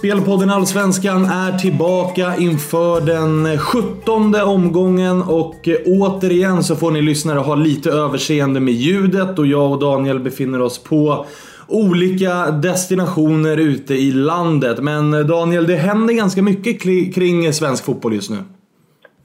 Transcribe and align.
Spelpodden 0.00 0.50
Allsvenskan 0.50 1.24
är 1.24 1.58
tillbaka 1.58 2.36
inför 2.36 3.00
den 3.00 3.58
17 3.58 4.34
omgången 4.34 5.22
och 5.22 5.68
eh, 5.68 5.76
återigen 5.86 6.64
så 6.64 6.76
får 6.76 6.90
ni 6.90 7.02
lyssnare 7.02 7.38
ha 7.38 7.54
lite 7.54 7.90
överseende 7.90 8.60
med 8.60 8.74
ljudet 8.74 9.38
och 9.38 9.46
jag 9.46 9.72
och 9.72 9.78
Daniel 9.78 10.20
befinner 10.20 10.60
oss 10.60 10.78
på 10.78 11.26
olika 11.68 12.50
destinationer 12.50 13.56
ute 13.56 13.94
i 13.94 14.12
landet. 14.12 14.82
Men 14.82 15.14
eh, 15.14 15.20
Daniel, 15.20 15.66
det 15.66 15.76
händer 15.76 16.14
ganska 16.14 16.42
mycket 16.42 16.82
kring 17.14 17.52
svensk 17.52 17.84
fotboll 17.84 18.14
just 18.14 18.30
nu. 18.30 18.38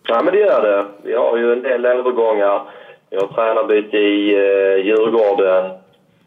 Ja, 0.08 0.22
men 0.24 0.34
det 0.34 0.40
gör 0.40 0.62
det. 0.62 0.86
Vi 1.04 1.14
har 1.14 1.38
ju 1.38 1.54
en 1.54 1.62
del 1.62 1.86
övergångar. 1.86 2.62
Vi 3.10 3.18
har 3.18 3.28
tränarbyte 3.28 3.98
i 3.98 4.34
eh, 4.34 4.86
Djurgården. 4.86 5.72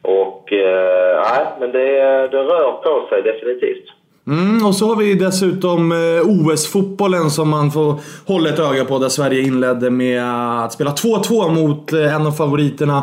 Och 0.03 0.53
eh, 0.53 1.23
nej, 1.31 1.47
men 1.61 1.73
det, 1.73 1.89
det 2.29 2.43
rör 2.43 2.73
på 2.73 3.09
sig 3.09 3.23
definitivt. 3.23 3.85
Mm, 4.27 4.67
och 4.67 4.75
så 4.75 4.87
har 4.87 4.97
vi 4.97 5.15
dessutom 5.15 5.93
eh, 5.93 5.99
OS-fotbollen 6.25 7.31
som 7.31 7.49
man 7.49 7.71
får 7.71 7.95
hålla 8.27 8.49
ett 8.49 8.59
öga 8.59 8.85
på. 8.85 8.99
Där 8.99 9.09
Sverige 9.09 9.43
inledde 9.43 9.91
med 9.91 10.23
att 10.65 10.73
spela 10.73 10.91
2-2 10.91 11.51
mot 11.51 11.93
eh, 11.93 12.15
en 12.15 12.27
av 12.27 12.33
favoriterna 12.33 13.03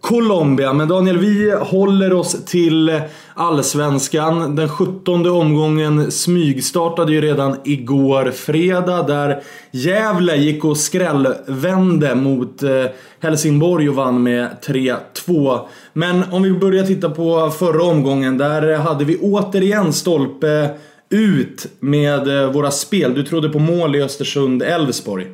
Colombia. 0.00 0.72
Men 0.72 0.88
Daniel, 0.88 1.18
vi 1.18 1.54
håller 1.60 2.12
oss 2.12 2.44
till 2.44 3.00
Allsvenskan. 3.34 4.56
Den 4.56 4.68
17 4.68 5.26
omgången 5.26 6.12
smygstartade 6.12 7.12
ju 7.12 7.20
redan 7.20 7.56
igår 7.64 8.30
fredag 8.30 9.02
där 9.02 9.42
Gävle 9.70 10.36
gick 10.36 10.64
och 10.64 10.76
skrällvände 10.76 12.14
mot 12.14 12.62
eh, 12.62 12.84
Helsingborg 13.20 13.88
och 13.88 13.94
vann 13.94 14.22
med 14.22 14.48
3-2. 14.66 15.60
Men 15.92 16.22
om 16.32 16.42
vi 16.42 16.52
börjar 16.52 16.84
titta 16.84 17.10
på 17.10 17.50
förra 17.50 17.82
omgången, 17.82 18.38
där 18.38 18.76
hade 18.76 19.04
vi 19.04 19.18
återigen 19.18 19.92
stolpe 19.92 20.70
ut 21.10 21.66
med 21.80 22.42
eh, 22.42 22.52
våra 22.52 22.70
spel. 22.70 23.14
Du 23.14 23.22
trodde 23.22 23.48
på 23.48 23.58
mål 23.58 23.96
i 23.96 24.02
Östersund-Elfsborg. 24.02 25.26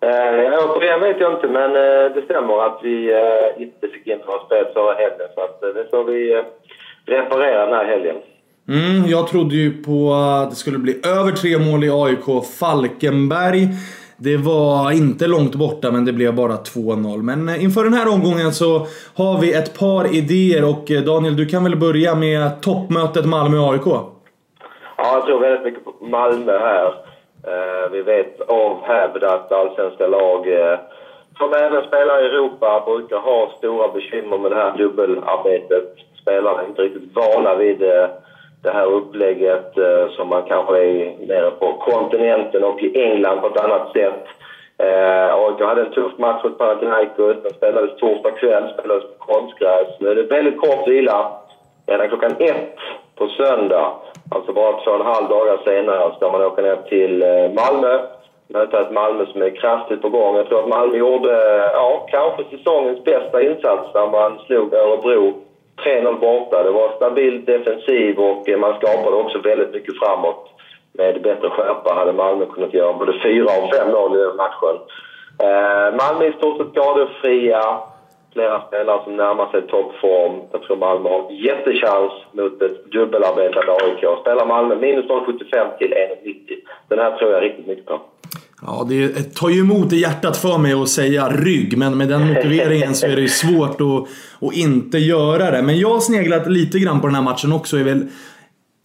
Eh, 0.00 0.70
återigen 0.70 1.00
vet 1.00 1.20
jag 1.20 1.32
inte, 1.32 1.48
men 1.48 1.70
eh, 1.76 2.14
det 2.14 2.22
stämmer 2.24 2.66
att 2.66 2.80
vi 2.82 3.12
eh, 3.12 3.62
inte 3.62 3.88
fick 3.88 4.06
in 4.06 4.18
några 4.26 4.44
spel 4.44 4.64
förra 4.74 4.94
helgen. 4.94 5.28
Så 5.34 5.40
att, 5.40 5.62
eh, 5.62 5.68
det 5.68 5.90
får 5.90 6.04
vi 6.04 6.34
eh, 6.34 6.44
reparera 7.06 7.66
den 7.66 7.74
här 7.74 7.84
helgen. 7.84 8.16
Mm, 8.68 9.10
jag 9.10 9.28
trodde 9.28 9.54
ju 9.54 9.82
på 9.82 10.12
att 10.14 10.50
det 10.50 10.56
skulle 10.56 10.78
bli 10.78 11.00
över 11.06 11.32
tre 11.32 11.58
mål 11.58 11.84
i 11.84 11.90
AIK 11.90 12.44
Falkenberg. 12.60 13.68
Det 14.16 14.36
var 14.36 14.90
inte 14.90 15.26
långt 15.26 15.54
borta, 15.54 15.90
men 15.90 16.04
det 16.04 16.12
blev 16.12 16.34
bara 16.34 16.52
2-0. 16.52 17.22
Men 17.22 17.48
eh, 17.48 17.64
inför 17.64 17.84
den 17.84 17.94
här 17.94 18.08
omgången 18.08 18.52
så 18.52 18.86
har 19.16 19.40
vi 19.40 19.52
ett 19.52 19.78
par 19.78 20.14
idéer 20.14 20.64
och 20.64 20.90
eh, 20.90 21.02
Daniel, 21.02 21.36
du 21.36 21.46
kan 21.46 21.64
väl 21.64 21.76
börja 21.76 22.14
med 22.14 22.62
toppmötet 22.62 23.26
Malmö-AIK? 23.26 23.86
Ja, 23.86 24.12
jag 24.96 25.26
tror 25.26 25.40
väldigt 25.40 25.64
mycket 25.64 25.84
på 25.84 26.06
Malmö 26.06 26.58
här. 26.58 27.05
Eh, 27.46 27.90
vi 27.90 28.02
vet 28.02 28.40
av 28.40 28.84
hävd 28.84 29.24
att 29.24 29.52
allsvenska 29.52 30.06
lag 30.06 30.48
eh, 30.48 30.78
som 31.38 31.52
även 31.52 31.82
spelar 31.82 32.22
i 32.22 32.26
Europa 32.26 32.82
brukar 32.86 33.16
ha 33.16 33.52
stora 33.58 33.88
bekymmer 33.88 34.38
med 34.38 34.50
det 34.50 34.56
här 34.56 34.76
dubbelarbetet. 34.76 35.94
Spelarna 36.22 36.62
är 36.62 36.66
inte 36.66 36.82
riktigt 36.82 37.16
vana 37.16 37.54
vid 37.54 37.82
eh, 37.82 38.08
det 38.62 38.70
här 38.70 38.86
upplägget 38.86 39.78
eh, 39.78 40.08
som 40.16 40.28
man 40.28 40.42
kanske 40.42 40.76
är 40.78 41.26
nere 41.26 41.50
på 41.50 41.72
kontinenten 41.72 42.64
och 42.64 42.82
i 42.82 43.02
England 43.02 43.40
på 43.40 43.46
ett 43.46 43.64
annat 43.64 43.92
sätt. 43.92 44.24
Eh, 44.78 45.34
AIK 45.34 45.60
hade 45.60 45.80
en 45.80 45.92
tuff 45.92 46.18
match 46.18 46.44
mot 46.44 46.58
Panathinaikos. 46.58 47.42
Den 47.42 47.52
spelades 47.52 47.96
torsdag 47.96 48.30
kväll, 48.30 48.72
spelades 48.78 49.04
på 49.04 49.24
konstgräs. 49.32 49.88
Nu 50.00 50.08
är 50.08 50.14
det 50.14 50.22
väldigt 50.22 50.60
kort 50.60 50.88
vila. 50.88 51.32
Redan 51.86 52.08
klockan 52.08 52.36
ett 52.38 52.76
på 53.14 53.28
söndag 53.28 53.92
Alltså 54.30 54.52
bara 54.52 54.72
två 54.72 54.90
och 54.90 55.00
en 55.00 55.06
halv 55.06 55.28
dagar 55.28 55.58
senare 55.64 56.14
ska 56.16 56.32
man 56.32 56.42
åka 56.42 56.62
ner 56.62 56.76
till 56.76 57.22
eh, 57.22 57.52
Malmö. 57.60 58.00
Möta 58.48 58.80
ett 58.80 58.90
Malmö 58.90 59.26
som 59.26 59.42
är 59.42 59.50
kraftigt 59.50 60.02
på 60.02 60.08
gång. 60.08 60.36
Jag 60.36 60.46
tror 60.48 60.62
att 60.62 60.68
Malmö 60.68 60.96
gjorde, 60.96 61.32
eh, 61.32 61.70
ja, 61.72 62.06
kanske 62.10 62.56
säsongens 62.56 63.04
bästa 63.04 63.42
insats 63.42 63.94
när 63.94 64.06
man 64.06 64.38
slog 64.46 64.74
Örebro 64.74 65.34
3-0 65.84 66.20
borta. 66.20 66.62
Det 66.62 66.70
var 66.70 66.96
stabil 66.96 67.44
defensiv 67.44 68.18
och 68.18 68.48
eh, 68.48 68.58
man 68.58 68.74
skapade 68.74 69.16
också 69.16 69.38
väldigt 69.38 69.72
mycket 69.72 69.98
framåt. 69.98 70.48
Med 70.92 71.22
bättre 71.22 71.48
skärpa 71.50 71.94
hade 71.94 72.12
Malmö 72.12 72.46
kunnat 72.46 72.74
göra 72.74 72.92
både 72.92 73.12
4 73.22 73.44
och 73.44 73.74
5-0 73.74 74.16
i 74.16 74.24
den 74.24 74.36
matchen. 74.36 74.76
Eh, 75.42 75.94
Malmö 76.00 76.24
är 76.24 76.30
i 76.30 76.32
stort 76.32 76.56
sett 76.56 76.70
skadefria 76.72 77.78
flera 78.36 78.56
spelare 78.66 79.00
som 79.04 79.16
närmar 79.16 79.46
sig 79.50 79.62
toppform. 79.72 80.34
Jag 80.52 80.62
tror 80.62 80.76
Malmö 80.86 81.08
har 81.14 81.22
jättechans 81.48 82.12
mot 82.38 82.62
ett 82.66 82.78
dubbelarbetande 82.94 83.72
AIK. 83.82 84.02
Spelar 84.22 84.46
Malmö 84.46 84.74
minus 84.86 85.06
0,75 85.06 85.78
till 85.78 85.92
1,90. 85.92 86.34
Den 86.88 86.98
här 86.98 87.10
tror 87.18 87.32
jag 87.32 87.42
riktigt 87.42 87.66
mycket 87.66 87.86
på. 87.86 88.00
Ja, 88.62 88.86
det 88.88 89.34
tar 89.34 89.48
ju 89.48 89.60
emot 89.60 89.92
i 89.92 89.96
hjärtat 89.96 90.36
för 90.36 90.58
mig 90.58 90.72
att 90.72 90.88
säga 90.88 91.28
rygg, 91.28 91.78
men 91.78 91.98
med 91.98 92.08
den 92.08 92.26
motiveringen 92.28 92.94
så 92.94 93.06
är 93.06 93.16
det 93.16 93.22
ju 93.22 93.28
svårt 93.28 93.80
att, 93.80 93.98
att 94.48 94.56
inte 94.56 94.98
göra 94.98 95.50
det. 95.50 95.62
Men 95.62 95.78
jag 95.78 95.90
har 95.90 96.00
sneglat 96.00 96.46
lite 96.46 96.78
grann 96.78 97.00
på 97.00 97.06
den 97.06 97.16
här 97.16 97.22
matchen 97.22 97.52
också. 97.52 97.76
Är 97.76 97.84
väl 97.84 98.06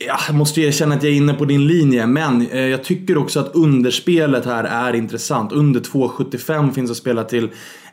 jag 0.06 0.36
måste 0.36 0.62
erkänna 0.62 0.96
att 0.96 1.04
jag 1.04 1.12
är 1.12 1.18
inne 1.18 1.34
på 1.34 1.46
din 1.46 1.68
linje, 1.68 2.08
men 2.08 2.48
eh, 2.48 2.68
jag 2.68 2.84
tycker 2.84 3.18
också 3.18 3.40
att 3.40 3.56
underspelet 3.56 4.46
här 4.46 4.64
är 4.64 4.96
intressant. 4.96 5.52
Under 5.52 5.80
2,75 5.80 6.74
finns 6.74 6.92
att 6.92 6.98
spela 6.98 7.24
till 7.24 7.50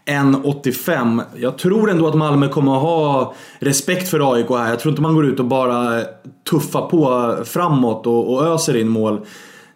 1,85. 0.07 1.23
Jag 1.37 1.59
tror 1.59 1.91
ändå 1.91 2.09
att 2.09 2.15
Malmö 2.15 2.49
kommer 2.49 2.77
att 2.77 2.83
ha 2.83 3.35
respekt 3.59 4.09
för 4.09 4.35
AIK 4.35 4.51
här. 4.51 4.69
Jag 4.69 4.81
tror 4.81 4.93
inte 4.93 5.03
man 5.03 5.15
går 5.15 5.27
ut 5.27 5.41
och 5.41 5.47
bara 5.47 6.03
tuffar 6.51 6.89
på 6.89 7.37
framåt 7.45 8.07
och, 8.07 8.35
och 8.35 8.47
öser 8.47 8.77
in 8.77 8.89
mål. 8.89 9.21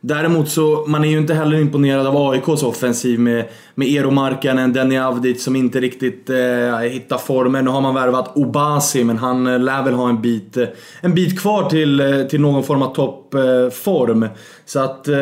Däremot 0.05 0.49
så, 0.49 0.85
man 0.87 1.05
är 1.05 1.09
ju 1.09 1.19
inte 1.19 1.35
heller 1.35 1.61
imponerad 1.61 2.07
av 2.07 2.17
AIKs 2.17 2.63
offensiv 2.63 3.21
med, 3.21 3.45
med 3.75 3.89
Eero 3.89 4.11
Markkanen, 4.11 4.73
Denny 4.73 4.99
Avdic 4.99 5.45
som 5.45 5.57
inte 5.57 5.81
riktigt 5.81 6.31
eh, 6.31 6.79
hittar 6.79 7.19
formen. 7.19 7.65
Nu 7.65 7.71
har 7.71 7.81
man 7.81 7.95
värvat 7.95 8.37
Obasi 8.37 9.05
men 9.05 9.19
han 9.19 9.47
eh, 9.47 9.59
lär 9.59 9.85
väl 9.85 9.95
ha 9.95 10.09
en 10.09 10.23
bit, 10.23 10.57
eh, 10.57 10.69
en 11.03 11.15
bit 11.15 11.43
kvar 11.43 11.63
till, 11.69 12.01
eh, 12.01 12.27
till 12.27 12.41
någon 12.41 12.63
form 12.63 12.83
av 12.83 12.95
toppform. 12.95 14.23
Eh, 14.23 14.29
så 14.65 14.81
att 14.81 15.09
eh, 15.09 15.15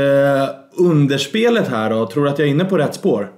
underspelet 0.79 1.69
här 1.69 1.91
då, 1.91 2.07
tror 2.07 2.25
du 2.25 2.31
att 2.31 2.39
jag 2.39 2.49
är 2.49 2.53
inne 2.53 2.65
på 2.65 2.79
rätt 2.79 2.95
spår? 2.95 3.29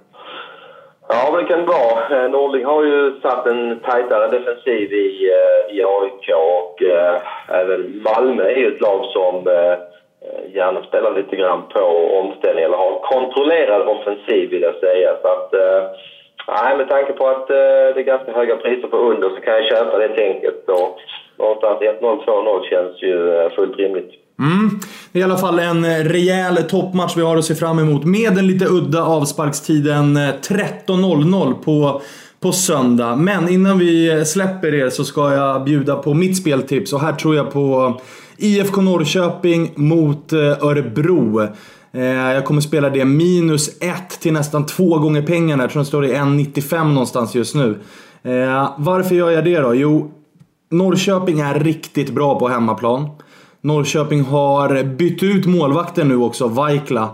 Ja, 1.09 1.37
det 1.37 1.45
kan 1.45 1.59
det 1.59 1.67
vara. 1.67 2.25
Eh, 2.25 2.31
Norling 2.31 2.65
har 2.65 2.85
ju 2.85 3.21
satt 3.21 3.47
en 3.47 3.81
tajtare 3.81 4.29
defensiv 4.29 4.93
i, 4.93 5.31
eh, 5.31 5.77
i 5.77 5.85
AIK 5.85 6.29
och 6.37 6.83
eh, 6.83 7.21
även 7.49 8.03
Malmö 8.03 8.43
är 8.43 8.57
ju 8.57 8.75
ett 8.75 8.81
lag 8.81 9.05
som 9.05 9.35
eh, 9.49 9.92
gärna 10.55 10.83
spelar 10.83 11.15
lite 11.15 11.37
grann 11.37 11.63
på 11.75 11.83
omställning 12.21 12.65
eller 12.65 12.77
har 12.77 12.95
kontrollerad 13.13 13.83
offensiv 13.95 14.51
vill 14.51 14.63
jag 14.63 14.75
säga. 14.75 15.11
Så 15.23 15.29
att, 15.29 15.55
eh, 15.55 15.83
nej, 16.49 16.77
med 16.77 16.89
tanke 16.89 17.13
på 17.13 17.29
att 17.29 17.51
eh, 17.51 17.87
det 17.95 18.01
är 18.01 18.13
ganska 18.15 18.33
höga 18.33 18.57
priser 18.57 18.89
på 18.89 18.97
under 18.97 19.29
så 19.29 19.41
kan 19.41 19.55
jag 19.55 19.65
köpa 19.65 19.99
det 19.99 20.09
tänket. 20.09 20.69
Och 20.69 20.99
någonstans 21.39 21.79
1-0, 21.81 22.25
2-0 22.25 22.71
känns 22.71 23.03
ju 23.03 23.37
eh, 23.37 23.51
fullt 23.51 23.77
rimligt. 23.77 24.13
Mm. 24.39 24.71
Det 25.13 25.19
är 25.19 25.21
i 25.21 25.25
alla 25.25 25.37
fall 25.37 25.59
en 25.59 25.85
eh, 25.85 26.05
rejäl 26.05 26.57
toppmatch 26.57 27.17
vi 27.17 27.23
har 27.23 27.37
att 27.37 27.45
se 27.45 27.55
fram 27.55 27.79
emot 27.79 28.05
med 28.05 28.35
den 28.35 28.47
lite 28.47 28.67
udda 28.67 29.03
avsparkstiden 29.03 30.17
eh, 30.17 30.21
13.00 30.21 31.55
på, 31.65 32.03
på 32.41 32.53
söndag. 32.53 33.17
Men 33.17 33.49
innan 33.49 33.79
vi 33.79 34.25
släpper 34.25 34.75
er 34.75 34.91
så 34.91 35.05
ska 35.05 35.33
jag 35.33 35.65
bjuda 35.65 35.97
på 35.97 36.15
mitt 36.15 36.37
speltips 36.37 36.93
och 36.93 37.01
här 37.01 37.13
tror 37.13 37.37
jag 37.37 37.53
på 37.53 37.95
IFK 38.37 38.81
Norrköping 38.81 39.73
mot 39.77 40.33
eh, 40.33 40.39
Örebro. 40.39 41.41
Eh, 41.93 42.03
jag 42.05 42.45
kommer 42.45 42.61
spela 42.61 42.91
det 42.91 43.05
minus 43.05 43.69
1 43.81 44.21
till 44.21 44.33
nästan 44.33 44.67
två 44.67 44.99
gånger 44.99 45.23
pengarna. 45.23 45.63
Jag 45.63 45.71
tror 45.71 45.81
den 45.81 45.87
står 45.87 46.07
i 46.07 46.15
1,95 46.15 46.85
någonstans 46.85 47.35
just 47.35 47.55
nu. 47.55 47.79
Eh, 48.23 48.71
varför 48.77 49.15
gör 49.15 49.31
jag 49.31 49.45
det 49.45 49.59
då? 49.59 49.75
Jo, 49.75 50.11
Norrköping 50.71 51.41
är 51.41 51.61
riktigt 51.61 52.11
bra 52.11 52.39
på 52.39 52.49
hemmaplan. 52.49 53.11
Norrköping 53.61 54.23
har 54.23 54.85
bytt 54.85 55.23
ut 55.23 55.47
målvakten 55.47 56.09
nu 56.09 56.17
också, 56.17 56.49
Vaikla. 56.49 57.11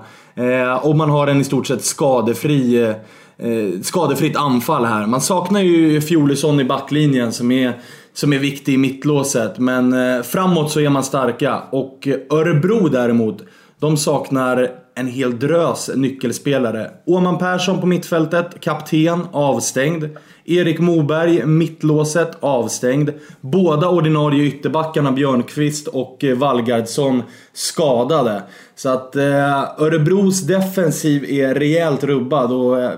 Och 0.83 0.97
man 0.97 1.11
har 1.11 1.27
en 1.27 1.41
i 1.41 1.45
stort 1.45 1.67
sett 1.67 1.85
skadefri, 1.85 2.95
eh, 3.39 3.81
skadefritt 3.83 4.37
anfall 4.37 4.85
här. 4.85 5.07
Man 5.07 5.21
saknar 5.21 5.61
ju 5.61 6.01
Fjolesson 6.01 6.61
i 6.61 6.65
backlinjen 6.65 7.33
som 7.33 7.53
är, 7.53 7.81
som 8.13 8.33
är 8.33 8.39
viktig 8.39 8.75
i 8.75 8.77
mittlåset. 8.77 9.59
Men 9.59 9.93
eh, 9.93 10.23
framåt 10.23 10.71
så 10.71 10.81
är 10.81 10.89
man 10.89 11.05
starka. 11.05 11.63
Och 11.71 12.09
Örebro 12.31 12.89
däremot, 12.89 13.43
de 13.81 13.97
saknar 13.97 14.71
en 14.99 15.07
hel 15.07 15.39
drös 15.39 15.91
nyckelspelare. 15.95 16.91
Åman 17.07 17.39
Persson 17.39 17.81
på 17.81 17.87
mittfältet, 17.87 18.61
kapten, 18.61 19.27
avstängd. 19.33 20.05
Erik 20.45 20.79
Moberg, 20.79 21.47
mittlåset, 21.47 22.31
avstängd. 22.41 23.11
Båda 23.41 23.89
ordinarie 23.89 24.45
ytterbackarna 24.45 25.13
Björnqvist 25.13 25.89
och 25.89 26.25
eh, 26.25 26.37
Valgardsson 26.37 27.23
skadade. 27.53 28.43
Så 28.75 28.89
att 28.89 29.17
eh, 29.17 29.83
Örebros 29.83 30.41
defensiv 30.41 31.25
är 31.25 31.55
rejält 31.55 32.05
rubbad 32.05 32.53
och 32.53 32.81
eh, 32.81 32.91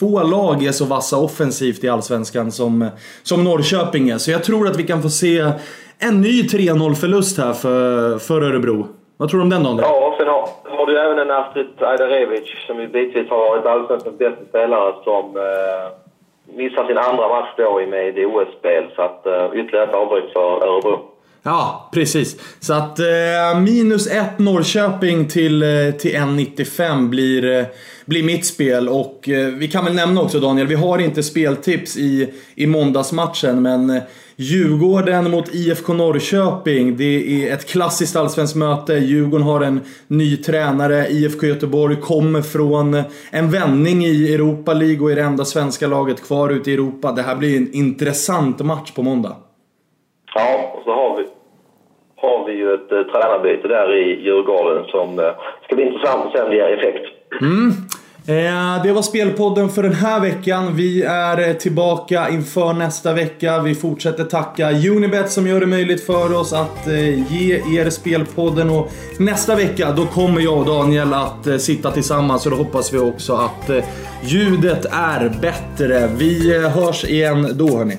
få 0.00 0.22
lag 0.22 0.64
är 0.64 0.72
så 0.72 0.84
vassa 0.84 1.16
offensivt 1.16 1.84
i 1.84 1.88
Allsvenskan 1.88 2.52
som, 2.52 2.88
som 3.22 3.44
Norrköping 3.44 4.08
är. 4.08 4.18
Så 4.18 4.30
jag 4.30 4.44
tror 4.44 4.66
att 4.66 4.76
vi 4.76 4.82
kan 4.82 5.02
få 5.02 5.08
se 5.08 5.38
en 5.98 6.20
ny 6.20 6.42
3-0 6.42 6.94
förlust 6.94 7.38
här 7.38 7.52
för, 7.52 8.18
för 8.18 8.42
Örebro. 8.42 8.86
Vad 9.16 9.28
tror 9.28 9.38
du 9.40 9.42
om 9.42 9.50
den 9.50 9.62
Daniel? 9.62 9.84
Ja, 9.88 10.06
och 10.06 10.14
sen 10.18 10.28
har, 10.28 10.48
har 10.76 10.86
du 10.86 10.98
även 10.98 11.18
en 11.18 11.30
Astrid 11.30 11.66
Ajdarevic 11.78 12.48
som 12.66 12.80
ju 12.80 12.88
bitvis 12.88 13.30
har 13.30 13.38
varit 13.38 13.66
allsvenskans 13.66 14.18
bästa 14.18 14.44
spelare 14.48 14.94
som 15.04 15.36
eh, 15.36 16.56
missar 16.56 16.86
sin 16.86 16.98
andra 16.98 17.28
match 17.28 17.52
då 17.56 17.82
med 17.88 18.26
OS-spel. 18.26 18.84
Så 18.96 19.02
att 19.02 19.26
eh, 19.26 19.46
ytterligare 19.54 19.86
ett 19.88 19.94
avbryt 19.94 20.32
för 20.32 20.66
Örebro. 20.68 21.15
Ja, 21.46 21.90
precis. 21.92 22.36
Så 22.60 22.74
att 22.74 22.98
eh, 22.98 23.60
minus 23.60 24.06
1 24.06 24.38
Norrköping 24.38 25.28
till, 25.28 25.62
eh, 25.62 25.68
till 25.98 26.14
1,95 26.16 27.08
blir, 27.08 27.58
eh, 27.58 27.66
blir 28.06 28.22
mitt 28.22 28.46
spel. 28.46 28.88
Och 28.88 29.28
eh, 29.28 29.46
vi 29.46 29.68
kan 29.68 29.84
väl 29.84 29.94
nämna 29.94 30.20
också 30.22 30.40
Daniel, 30.40 30.66
vi 30.66 30.74
har 30.74 30.98
inte 30.98 31.22
speltips 31.22 31.96
i, 31.96 32.32
i 32.54 32.66
måndagsmatchen 32.66 33.62
men 33.62 33.90
eh, 33.90 34.02
Djurgården 34.36 35.30
mot 35.30 35.54
IFK 35.54 35.92
Norrköping. 35.92 36.96
Det 36.96 37.48
är 37.48 37.54
ett 37.54 37.66
klassiskt 37.66 38.16
allsvenskt 38.16 38.56
möte. 38.56 38.94
Djurgården 38.94 39.46
har 39.46 39.60
en 39.60 39.80
ny 40.06 40.36
tränare. 40.36 41.06
IFK 41.08 41.46
Göteborg 41.46 41.96
kommer 41.96 42.42
från 42.42 42.94
eh, 42.94 43.04
en 43.30 43.50
vändning 43.50 44.04
i 44.04 44.34
Europa 44.34 44.74
League 44.74 45.00
och 45.00 45.12
är 45.12 45.16
det 45.16 45.22
enda 45.22 45.44
svenska 45.44 45.86
laget 45.86 46.26
kvar 46.26 46.50
ute 46.50 46.70
i 46.70 46.74
Europa. 46.74 47.12
Det 47.12 47.22
här 47.22 47.36
blir 47.36 47.56
en 47.56 47.72
intressant 47.72 48.58
match 48.60 48.90
på 48.90 49.02
måndag. 49.02 49.36
Ja, 50.34 50.72
och 50.76 50.82
så 50.84 50.90
har 50.90 51.16
vi, 51.16 51.24
har 52.16 52.46
vi 52.46 52.55
ju 52.66 52.74
ett 52.74 52.92
eh, 52.92 53.02
tränarbyte 53.12 53.68
där 53.68 53.88
i 54.02 54.04
Djurgården 54.24 54.84
som 54.84 55.18
eh, 55.18 55.32
ska 55.64 55.74
bli 55.76 55.84
intressant 55.84 56.26
att 56.26 56.32
se 56.32 56.42
om 56.42 56.50
det 56.50 56.56
ger 56.56 56.78
effekt. 56.78 57.04
Mm. 57.40 57.70
Eh, 58.28 58.82
det 58.82 58.92
var 58.92 59.02
Spelpodden 59.02 59.68
för 59.68 59.82
den 59.82 59.92
här 59.92 60.20
veckan. 60.20 60.76
Vi 60.76 61.02
är 61.02 61.48
eh, 61.48 61.54
tillbaka 61.54 62.28
inför 62.28 62.72
nästa 62.72 63.12
vecka. 63.12 63.60
Vi 63.62 63.74
fortsätter 63.74 64.24
tacka 64.24 64.70
Unibet 64.70 65.30
som 65.30 65.46
gör 65.46 65.60
det 65.60 65.66
möjligt 65.66 66.06
för 66.06 66.40
oss 66.40 66.52
att 66.52 66.86
eh, 66.86 67.32
ge 67.32 67.54
er 67.54 67.90
Spelpodden. 67.90 68.70
Och 68.70 68.90
nästa 69.18 69.56
vecka 69.56 69.92
då 69.96 70.06
kommer 70.06 70.40
jag 70.40 70.58
och 70.58 70.66
Daniel 70.66 71.14
att 71.14 71.46
eh, 71.46 71.56
sitta 71.56 71.90
tillsammans 71.90 72.46
och 72.46 72.50
då 72.50 72.56
hoppas 72.56 72.94
vi 72.94 72.98
också 72.98 73.32
att 73.32 73.70
eh, 73.70 73.84
ljudet 74.22 74.86
är 74.92 75.32
bättre. 75.42 76.08
Vi 76.18 76.56
eh, 76.56 76.70
hörs 76.70 77.04
igen 77.04 77.48
då 77.54 77.78
hörni. 77.78 77.96